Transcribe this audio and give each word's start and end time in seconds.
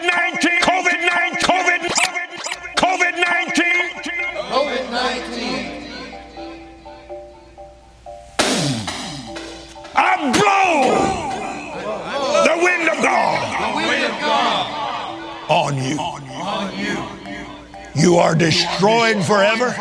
COVID 0.00 0.08
19, 0.40 0.60
COVID 0.60 1.00
19, 1.06 1.44
COVID, 1.44 1.80
COVID 2.76 3.14
19. 3.20 3.64
COVID 4.48 4.84
19. 4.90 5.82
I 9.94 9.98
blow 10.32 10.74
the 12.44 12.56
wind 12.64 12.88
of 12.88 12.96
God 13.02 13.76
wind 13.76 14.04
of 14.04 14.20
God 14.20 15.50
on 15.50 15.76
you. 15.76 15.98
on 15.98 16.22
you. 16.78 16.96
You 18.00 18.16
are 18.16 18.34
destroyed 18.34 19.22
forever, 19.24 19.74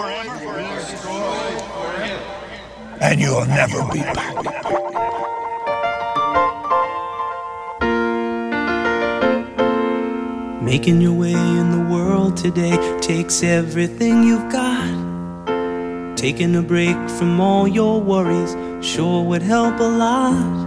and 3.02 3.22
you'll 3.22 3.46
never 3.46 3.84
be 3.94 4.00
back. 4.00 4.59
Making 10.69 11.01
your 11.01 11.14
way 11.14 11.33
in 11.33 11.71
the 11.71 11.83
world 11.91 12.37
today 12.37 12.78
takes 13.01 13.41
everything 13.41 14.21
you've 14.21 14.51
got. 14.51 14.86
Taking 16.15 16.55
a 16.55 16.61
break 16.61 16.95
from 17.18 17.42
all 17.42 17.68
your 17.68 18.00
worries 18.00 18.55
sure 18.86 19.23
would 19.23 19.42
help 19.42 19.79
a 19.79 19.92
lot. 20.05 20.57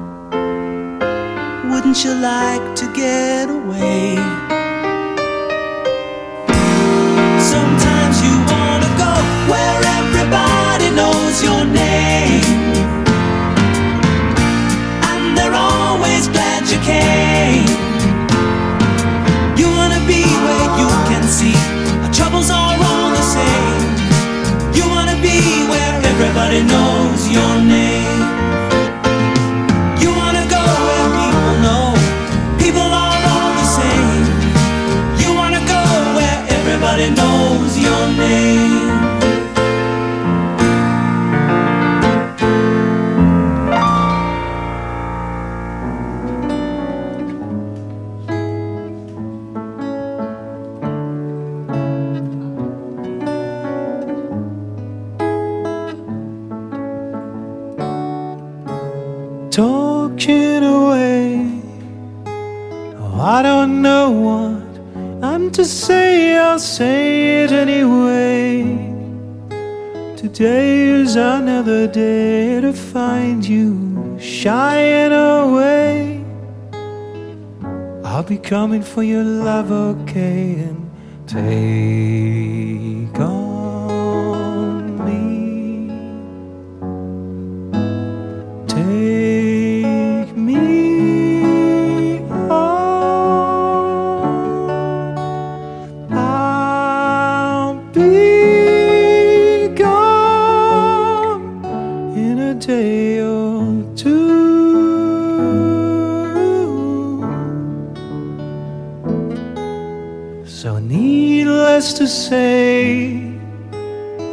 Wouldn't 1.71 2.03
you 2.03 2.15
like 2.15 2.75
to 2.75 2.93
get 2.97 3.49
away? 3.49 4.52
Everybody 26.53 26.67
knows 26.67 27.29
your 27.31 27.32
coming 78.53 78.83
for 78.83 79.03
your 79.03 79.25
love, 79.25 79.73
okay, 79.73 80.57
and 80.57 80.91
take 81.27 82.72
needless 111.83 111.99
to 111.99 112.07
say, 112.07 113.17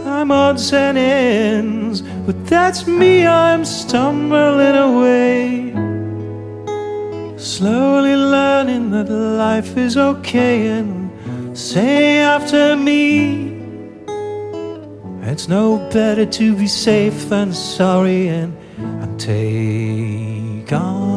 I'm 0.06 0.32
odds 0.32 0.72
and 0.72 0.98
ends, 0.98 2.04
but 2.28 2.46
that's 2.46 2.86
me, 2.86 3.26
I'm 3.26 3.66
stumbling 3.66 4.76
away. 4.76 5.74
Slowly 7.38 8.16
learning 8.16 8.92
that 8.92 9.10
life 9.10 9.78
is 9.78 9.98
okay, 9.98 10.68
and 10.68 11.10
say 11.58 12.20
after 12.20 12.76
me, 12.76 13.58
it's 15.24 15.48
no 15.48 15.78
better 15.92 16.26
to 16.26 16.56
be 16.56 16.68
safe 16.68 17.30
than 17.30 17.52
sorry, 17.52 18.28
and, 18.28 18.56
and 18.78 19.20
take 19.20 20.72
on 20.72 21.09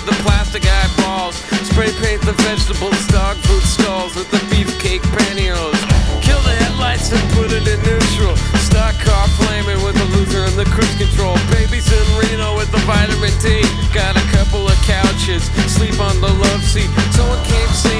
with 0.00 0.16
the 0.16 0.22
plastic 0.22 0.64
eyeballs. 0.64 1.36
Spray 1.68 1.92
paint 2.00 2.22
the 2.22 2.32
vegetables, 2.44 2.96
dog 3.08 3.36
food 3.44 3.62
stalls 3.62 4.14
with 4.16 4.30
the 4.30 4.40
beefcake 4.48 5.04
pantyhose. 5.12 5.80
Kill 6.22 6.40
the 6.40 6.54
headlights 6.64 7.12
and 7.12 7.20
put 7.32 7.52
it 7.52 7.66
in 7.68 7.78
neutral. 7.84 8.36
Stock 8.64 8.94
car 9.04 9.28
flaming 9.36 9.82
with 9.84 9.96
the 9.96 10.08
loser 10.16 10.44
and 10.44 10.56
the 10.56 10.64
cruise 10.72 10.96
control. 10.96 11.36
Babies 11.52 11.90
in 11.92 12.06
Reno 12.16 12.56
with 12.56 12.70
the 12.72 12.80
vitamin 12.88 13.32
D. 13.44 13.60
Got 13.92 14.16
a 14.16 14.24
couple 14.32 14.64
of 14.66 14.76
couches, 14.88 15.44
sleep 15.68 16.00
on 16.00 16.20
the 16.20 16.32
love 16.32 16.62
seat. 16.64 16.88
Someone 17.12 17.42
came 17.44 17.68
seeing 17.68 17.99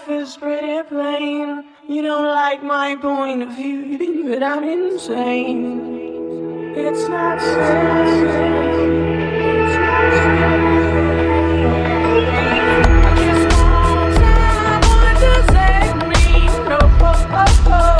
life 0.00 0.08
is 0.22 0.36
pretty 0.36 0.82
plain. 0.88 1.64
You 1.88 2.02
don't 2.02 2.26
like 2.26 2.62
my 2.62 2.96
point 2.96 3.42
of 3.42 3.48
view, 3.50 4.24
but 4.28 4.42
I'm 4.42 4.64
insane. 4.64 6.72
It's 6.76 7.08
not 7.08 7.40
safe. 7.40 8.30
It's 9.52 9.76
not 9.76 10.12
safe. 10.12 10.40
Oh, 16.72 16.98
oh, 17.02 17.66
oh. 17.66 17.99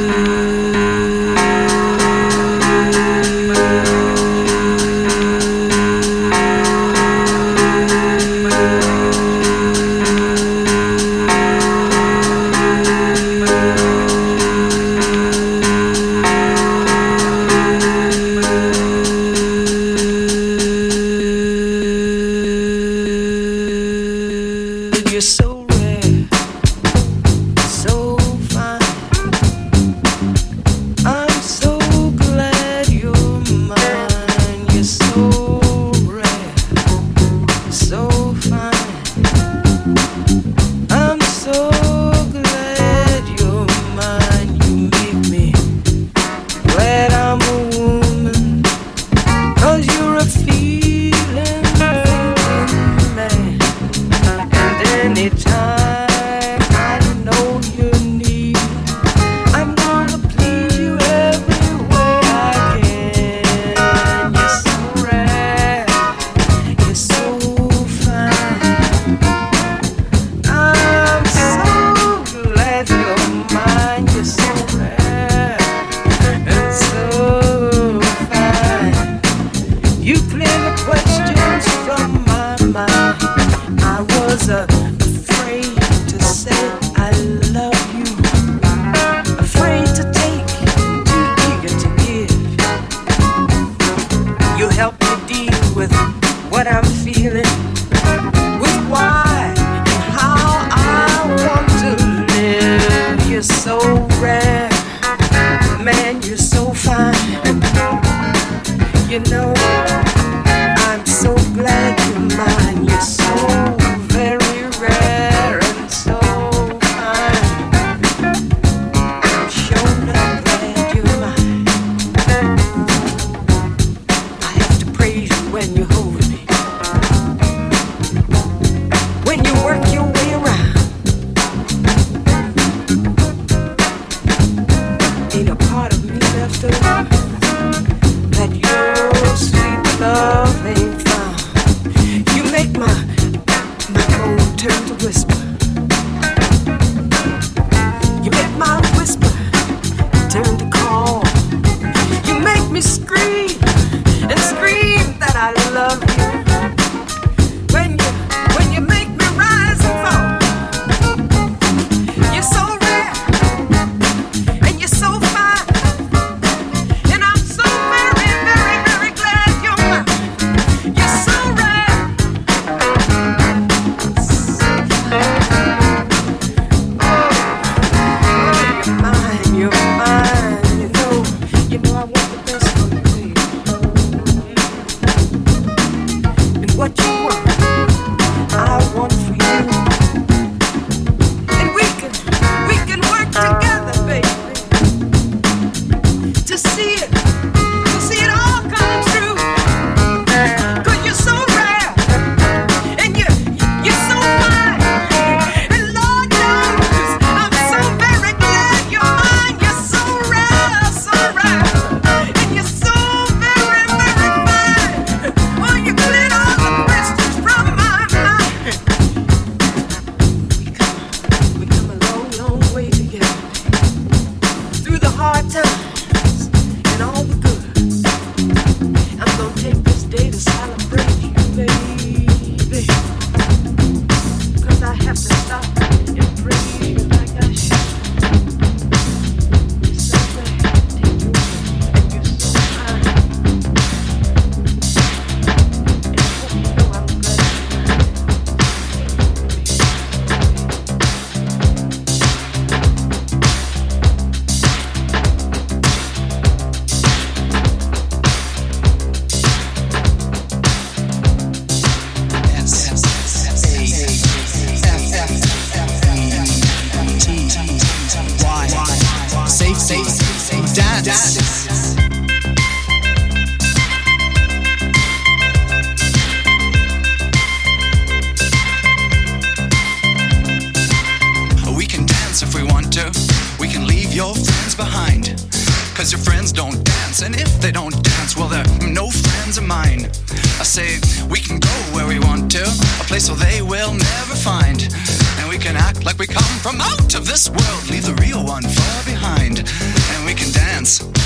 From 296.61 296.79
out 296.79 297.15
of 297.15 297.25
this 297.25 297.49
world, 297.49 297.89
leave 297.89 298.05
the 298.05 298.13
real 298.21 298.45
one 298.45 298.61
far 298.61 299.03
behind. 299.03 299.59
And 299.59 300.25
we 300.25 300.33
can 300.35 300.51
dance. 300.51 301.20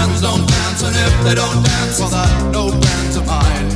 Friends 0.00 0.22
don't 0.22 0.46
dance, 0.48 0.82
and 0.82 0.96
if 0.96 1.24
they 1.24 1.34
don't 1.34 1.62
dance, 1.62 2.00
well, 2.00 2.08
they're 2.08 2.52
no 2.52 2.70
friends 2.70 3.16
of 3.16 3.26
mine. 3.26 3.68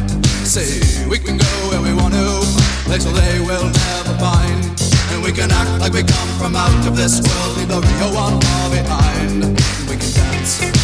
Say, 0.45 0.81
we 1.09 1.19
can 1.19 1.37
go 1.37 1.53
where 1.69 1.83
we 1.83 1.93
want 1.93 2.15
to, 2.15 2.41
place 2.85 3.05
where 3.05 3.15
they 3.15 3.41
will 3.41 3.69
never 3.69 4.15
find. 4.19 4.65
And 5.13 5.23
we 5.23 5.33
can 5.33 5.51
act 5.51 5.81
like 5.81 5.93
we 5.93 6.03
come 6.03 6.31
from 6.39 6.57
out 6.57 6.87
of 6.87 6.97
this 6.97 7.21
world, 7.21 7.57
leave 7.59 7.69
the 7.69 7.81
real 7.81 8.15
one 8.15 8.41
far 8.41 8.71
behind. 8.71 9.45
And 9.45 9.89
we 9.89 9.97
can 9.97 10.13
dance. 10.13 10.84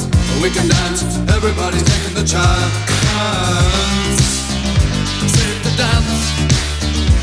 we 0.39 0.49
can 0.49 0.67
dance. 0.67 1.03
Everybody's 1.35 1.83
taking 1.83 2.15
the 2.15 2.23
chance. 2.23 2.75
Safe 5.35 5.59
to 5.63 5.71
dance. 5.77 6.21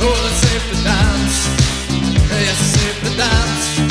Oh, 0.00 0.28
it's 0.28 0.40
safe 0.44 0.64
to 0.70 0.76
dance. 0.84 1.36
Yes, 2.30 2.58
safe 2.74 2.98
to 3.04 3.16
dance. 3.16 3.87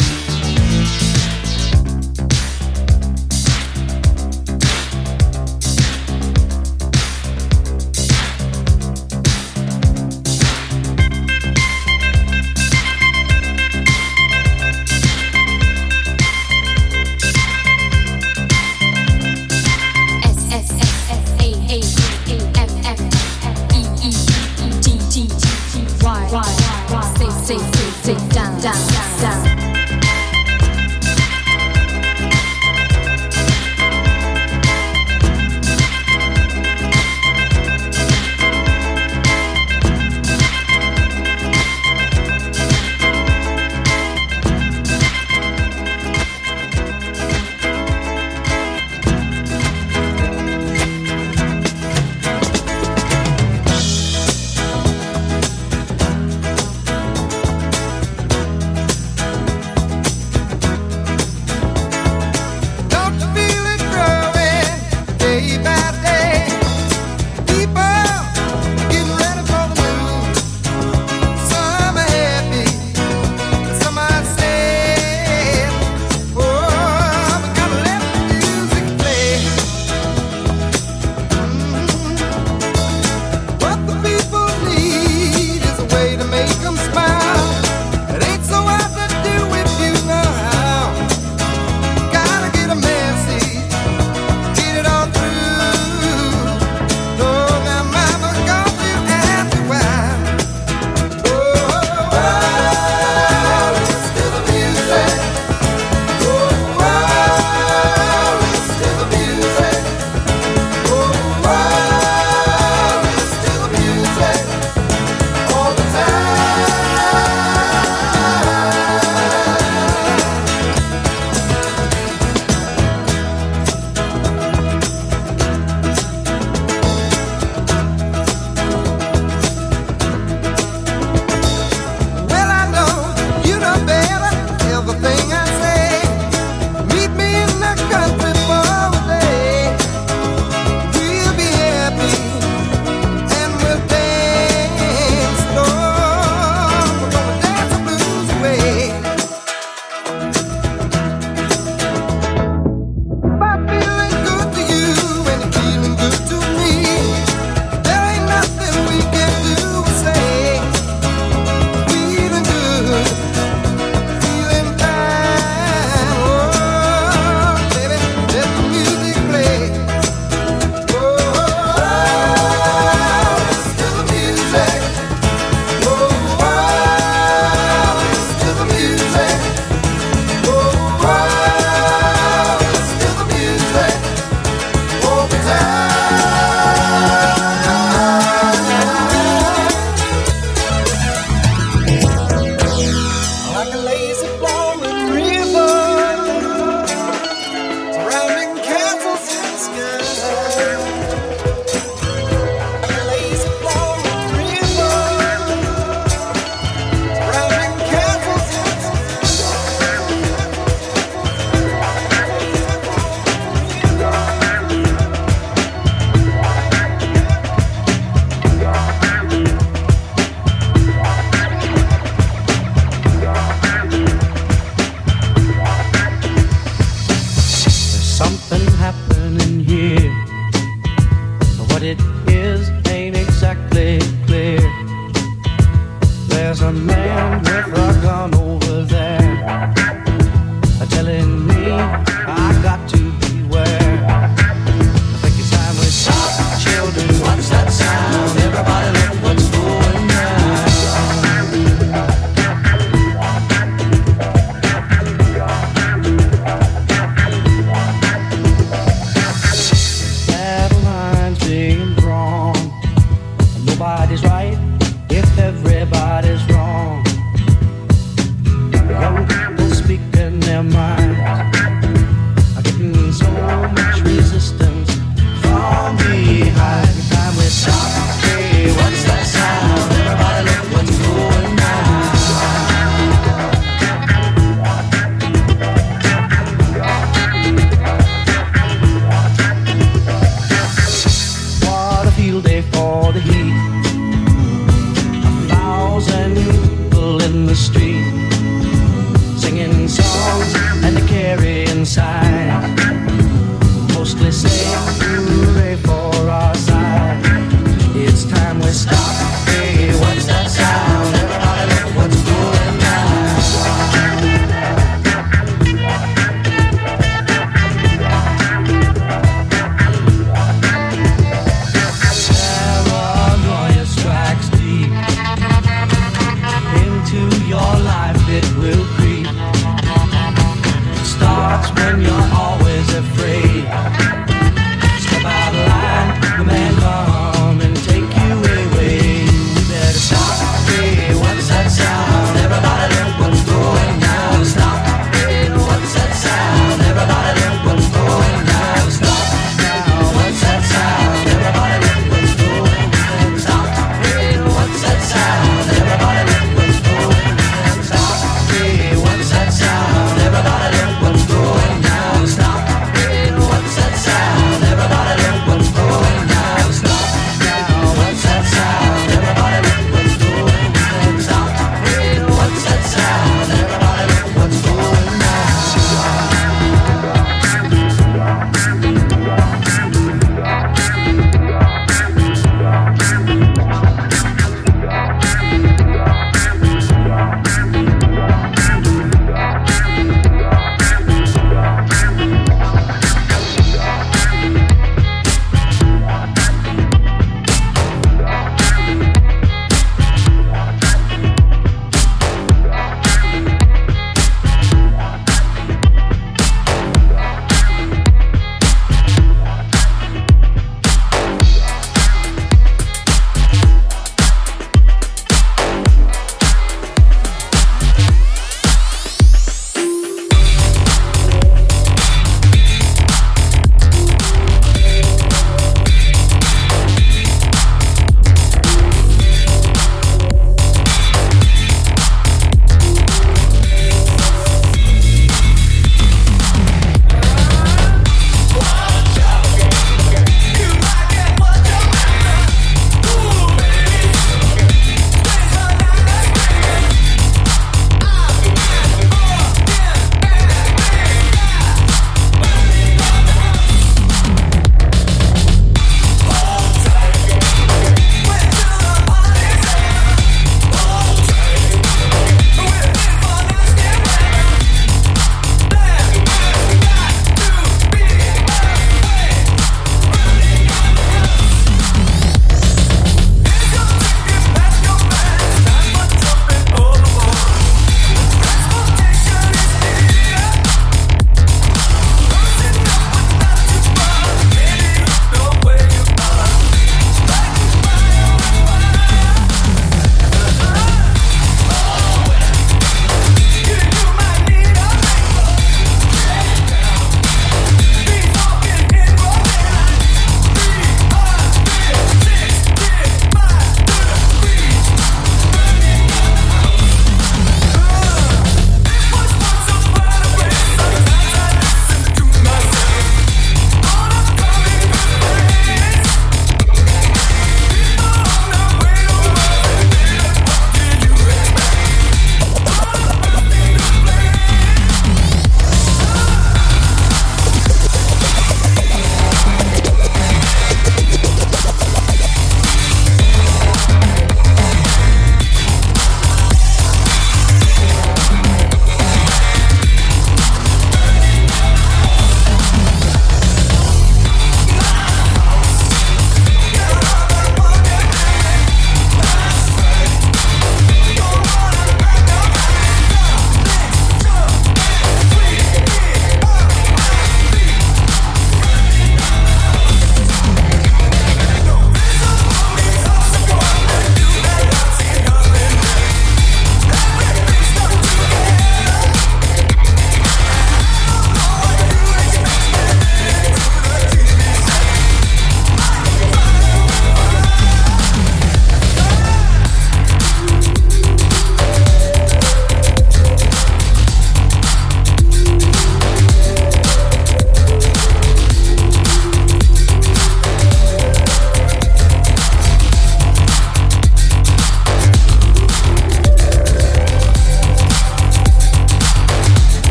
Down 28.59 28.73
down. 29.21 29.46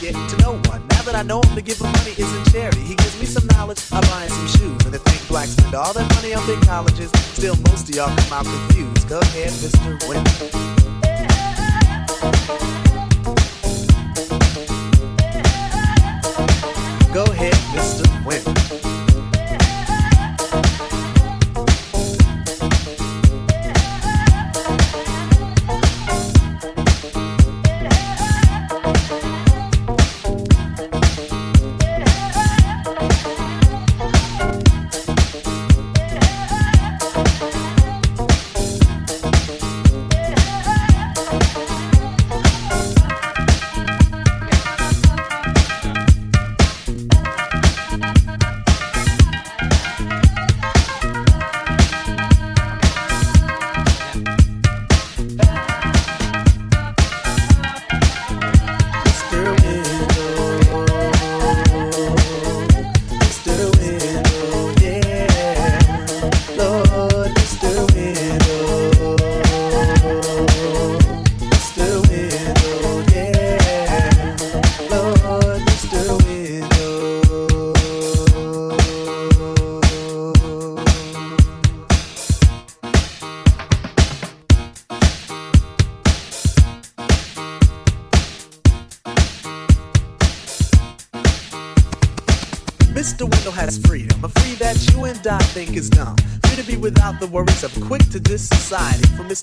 Get 0.00 0.14
to 0.14 0.36
know 0.38 0.52
one. 0.70 0.86
Now 0.88 1.02
that 1.02 1.14
I 1.14 1.22
know 1.22 1.40
him, 1.42 1.54
to 1.54 1.62
give 1.62 1.78
him 1.78 1.90
money 1.92 2.12
isn't 2.16 2.52
charity. 2.52 2.80
He 2.80 2.94
gives 2.94 3.18
me 3.20 3.26
some 3.26 3.46
knowledge, 3.48 3.80
I 3.92 4.00
buy 4.02 4.24
him 4.24 4.30
some 4.30 4.48
shoes. 4.48 4.84
And 4.84 4.92
to 4.92 4.98
think 4.98 5.28
blacks 5.28 5.50
spend 5.50 5.74
all 5.74 5.92
their 5.92 6.08
money 6.14 6.34
on 6.34 6.46
big 6.46 6.60
colleges, 6.62 7.10
still 7.34 7.56
most 7.70 7.88
of 7.88 7.94
y'all 7.94 8.14
come 8.16 8.32
out 8.32 8.44
confused. 8.44 9.08
Go 9.08 9.20
ahead, 9.20 9.50
Mr. 9.50 10.08
Winter. 10.08 10.76
Go 17.12 17.24
ahead, 17.24 17.54
Mr. 17.74 18.26
Winter. 18.26 18.85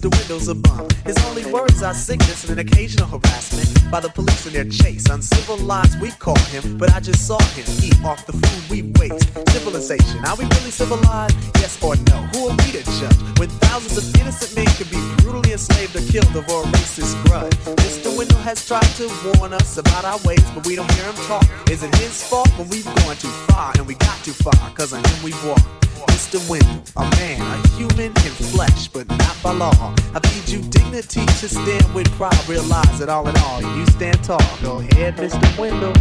Mr. 0.03 0.19
Window's 0.19 0.47
a 0.49 0.55
bum. 0.55 0.87
His 1.05 1.17
only 1.27 1.45
words 1.45 1.81
are 1.81 1.93
sickness 1.93 2.43
and 2.43 2.59
an 2.59 2.67
occasional 2.67 3.07
harassment 3.07 3.89
by 3.89 4.01
the 4.01 4.09
police 4.09 4.45
in 4.45 4.51
their 4.51 4.65
chase. 4.65 5.07
Uncivilized, 5.07 6.01
we 6.01 6.11
call 6.11 6.37
him, 6.51 6.77
but 6.77 6.91
I 6.93 6.99
just 6.99 7.25
saw 7.25 7.39
him 7.55 7.63
eat 7.81 7.95
off 8.03 8.25
the 8.25 8.33
food 8.33 8.69
we 8.69 8.81
waste. 8.99 9.31
Civilization, 9.53 10.25
are 10.25 10.35
we 10.35 10.43
really 10.43 10.71
civilized? 10.71 11.37
Yes 11.55 11.81
or 11.81 11.95
no? 11.95 12.17
Who 12.35 12.49
are 12.49 12.55
we 12.57 12.71
to 12.75 12.83
judge 12.99 13.39
when 13.39 13.47
thousands 13.63 13.97
of 13.97 14.19
innocent 14.19 14.53
men 14.57 14.67
could 14.75 14.91
be 14.91 14.99
brutally 15.23 15.53
enslaved 15.53 15.95
or 15.95 16.03
killed 16.11 16.35
over 16.35 16.67
a 16.67 16.71
racist 16.75 17.15
grudge? 17.23 17.53
Mr. 17.79 18.17
Window 18.17 18.37
has 18.39 18.67
tried 18.67 18.91
to 18.99 19.07
warn 19.39 19.53
us 19.53 19.77
about 19.77 20.03
our 20.03 20.19
ways, 20.25 20.43
but 20.51 20.67
we 20.67 20.75
don't 20.75 20.91
hear 20.95 21.05
him 21.05 21.15
talk. 21.27 21.47
Is 21.71 21.81
it 21.81 21.95
his 21.95 22.21
fault 22.27 22.49
when 22.59 22.67
we've 22.67 22.85
gone 22.85 23.15
too 23.15 23.31
far 23.47 23.71
and 23.77 23.87
we 23.87 23.95
got 23.95 24.17
too 24.25 24.33
far? 24.33 24.69
Cause 24.75 24.91
on 24.91 25.01
him 25.01 25.23
we've 25.23 25.45
walked. 25.45 25.63
Mr. 26.07 26.49
Window, 26.49 26.83
a 26.97 27.03
man, 27.17 27.41
a 27.41 27.67
human 27.69 28.07
in 28.07 28.33
flesh, 28.53 28.87
but 28.87 29.07
not 29.09 29.35
by 29.43 29.51
law. 29.51 29.95
I 30.13 30.19
feed 30.19 30.49
you 30.53 30.61
dignity 30.69 31.25
to 31.25 31.49
stand 31.49 31.93
with 31.93 32.09
pride. 32.11 32.37
Realize 32.47 32.99
that 32.99 33.09
all 33.09 33.27
in 33.27 33.35
all, 33.37 33.61
you 33.61 33.85
stand 33.87 34.23
tall. 34.23 34.41
Go 34.61 34.79
ahead, 34.79 35.17
Mr. 35.17 35.59
Window. 35.59 35.93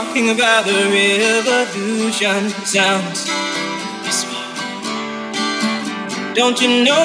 Talking 0.00 0.30
about 0.30 0.66
a 0.66 0.80
revolution 0.88 2.48
sounds. 2.64 3.26
Don't 6.34 6.58
you 6.62 6.84
know? 6.84 7.04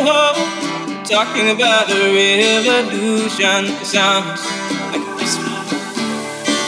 Talking 1.03 1.49
about 1.49 1.91
a 1.91 2.01
revolution 2.15 3.63
sounds. 3.83 4.41
Like 4.91 5.05
this 5.19 5.35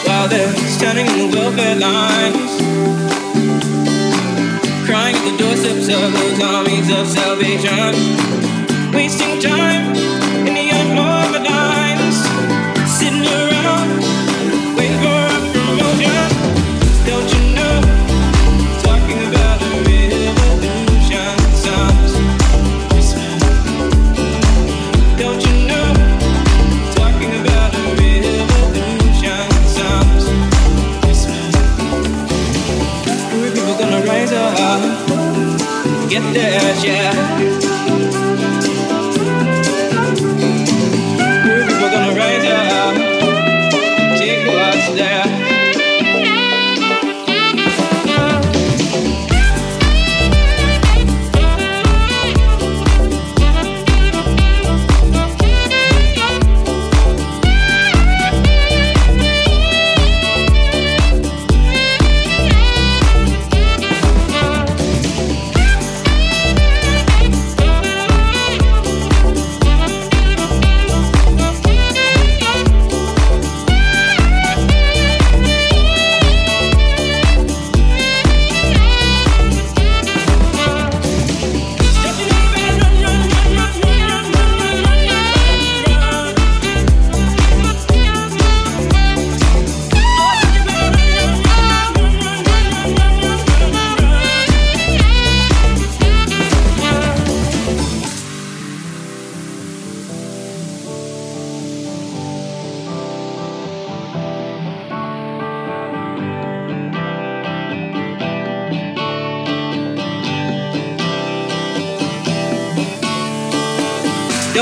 While 0.06 0.28
they're 0.28 0.52
standing 0.76 1.06
in 1.06 1.30
the 1.30 1.36
welfare 1.38 1.76
lines, 1.76 2.52
crying 4.86 5.16
at 5.16 5.24
the 5.30 5.34
doorsteps 5.38 5.88
of 5.88 6.12
those 6.12 6.42
armies 6.42 6.90
of 6.90 7.06
salvation, 7.08 8.92
wasting 8.92 9.40
time 9.40 9.87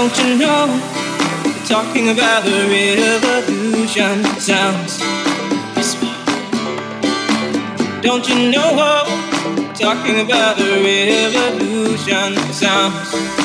Don't 0.07 0.19
you 0.25 0.39
know? 0.39 0.67
We're 1.45 1.67
talking 1.67 2.11
about 2.11 2.45
the 2.45 2.69
revolution 2.71 4.25
sounds. 4.39 4.99
Don't 8.03 8.29
you 8.29 8.53
know? 8.53 9.03
We're 9.57 9.75
talking 9.75 10.21
about 10.21 10.59
the 10.59 10.81
revolution 10.85 12.37
sounds. 12.53 13.36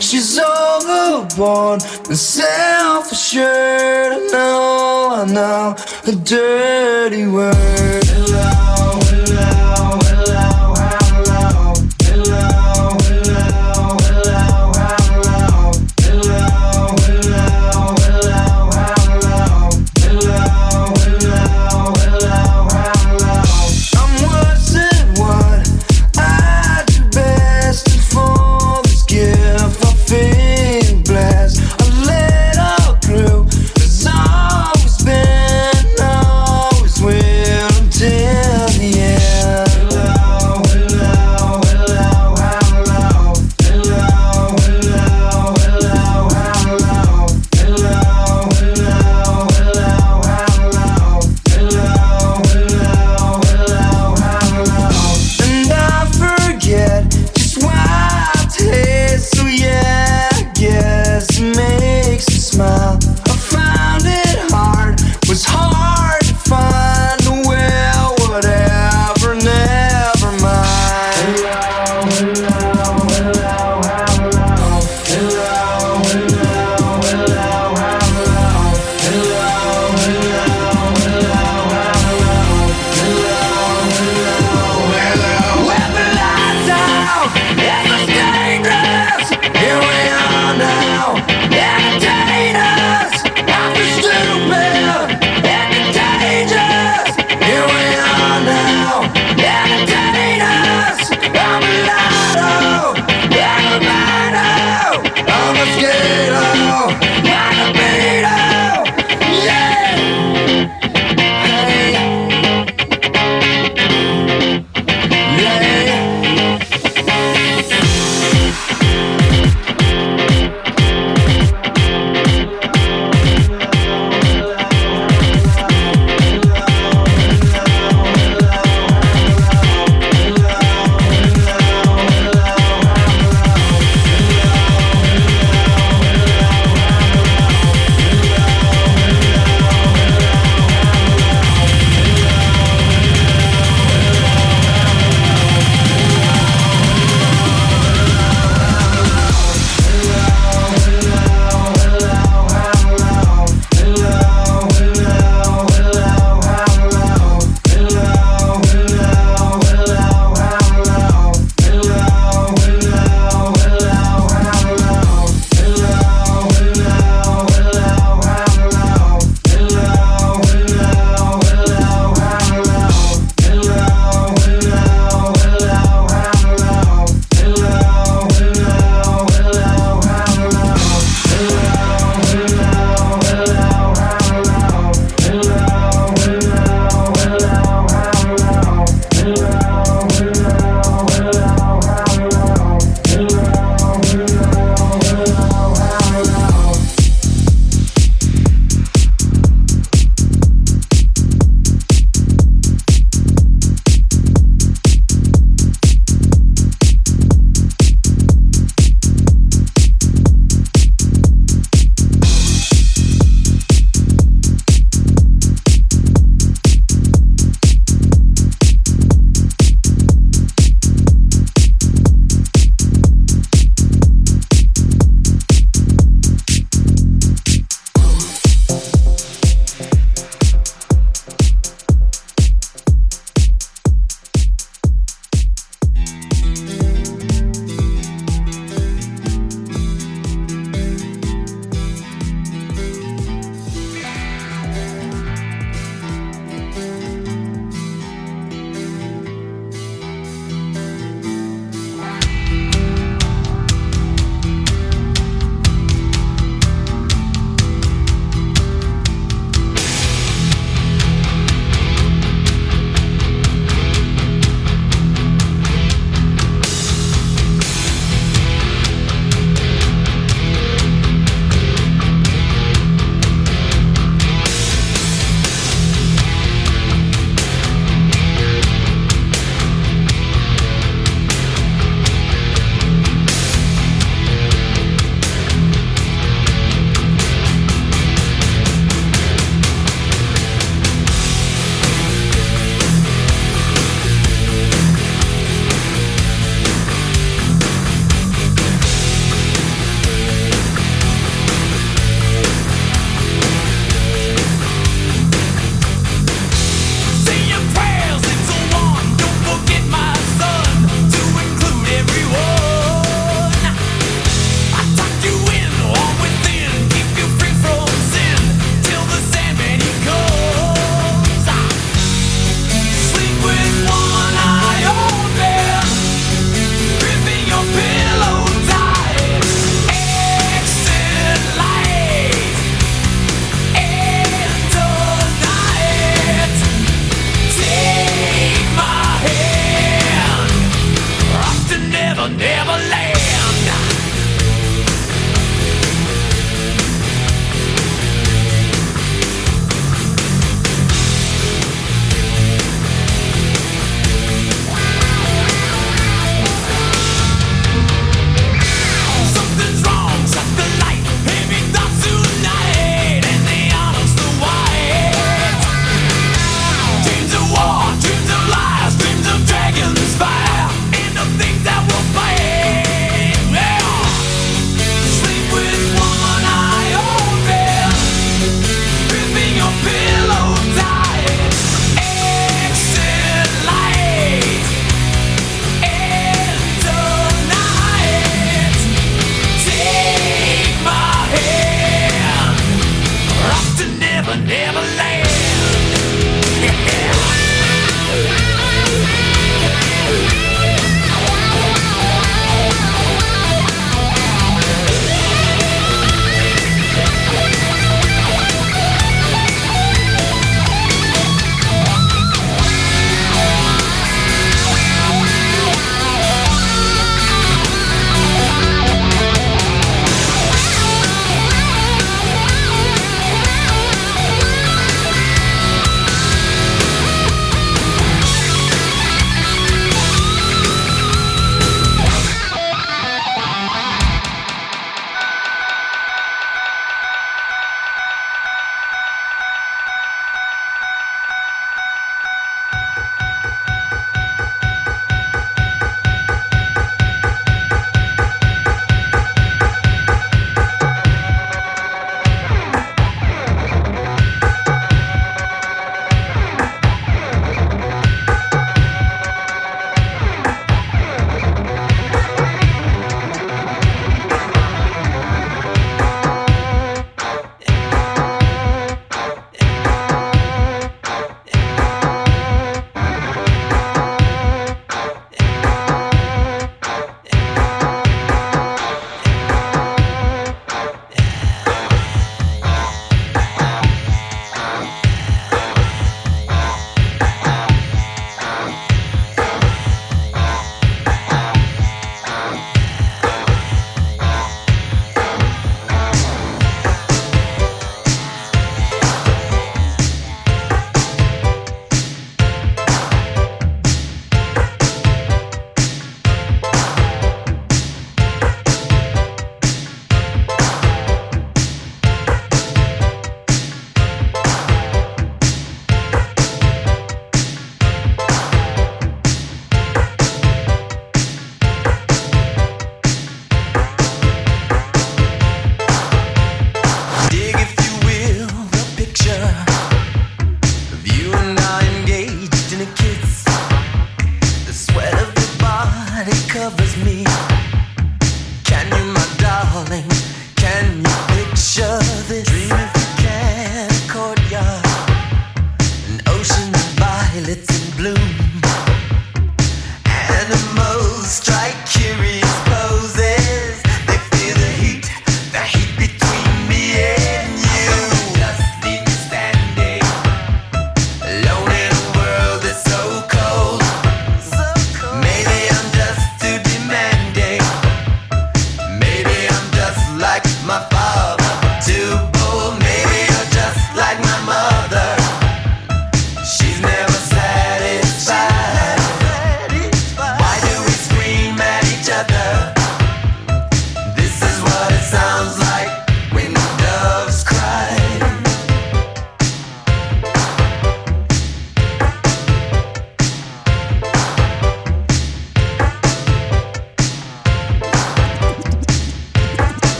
She's 0.00 0.38
overborn 0.38 1.80
and 2.08 2.18
self 2.18 3.12
assured. 3.12 4.12
I 4.12 4.28
know, 4.32 5.08
I 5.12 5.24
know 5.26 5.76
a 6.06 6.12
dirty 6.16 7.26
word. 7.26 8.04
Hello, 8.04 8.98
hello. 9.04 9.93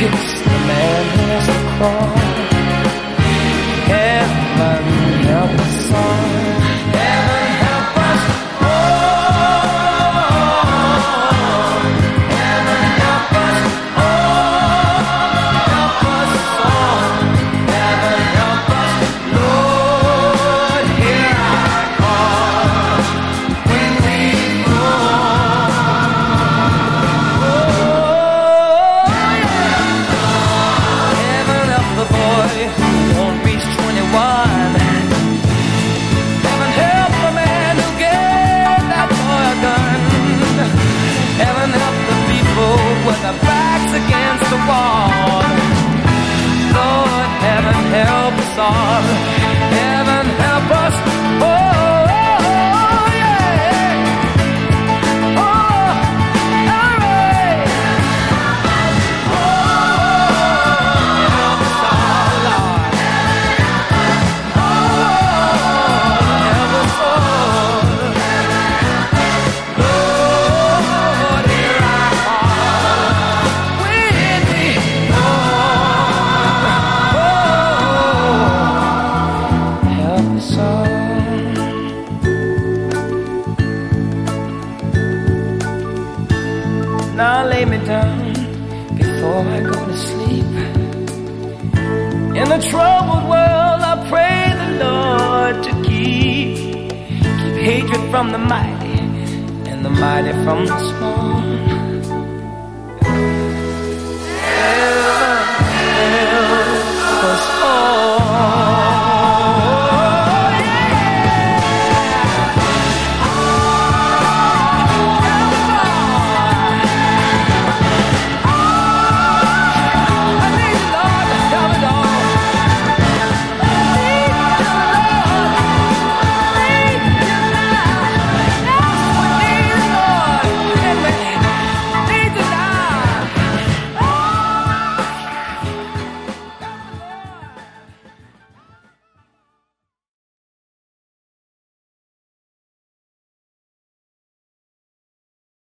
Kicks 0.00 0.40
the 0.40 0.48
man 0.48 1.04
has 1.28 1.46
to 1.46 1.76
crawl. 1.76 2.19